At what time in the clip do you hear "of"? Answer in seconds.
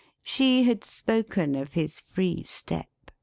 1.53-1.73